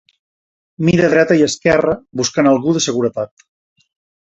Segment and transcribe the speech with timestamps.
[0.87, 3.49] Mira a dreta i esquerra, buscant algú de seguretat.